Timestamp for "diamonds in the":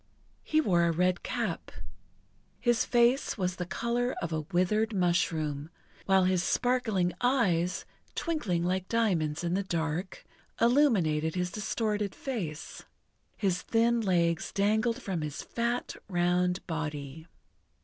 8.87-9.61